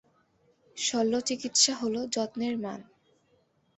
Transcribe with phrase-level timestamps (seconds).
[0.77, 2.79] শল্যচিকিৎসা হল যত্নের মান।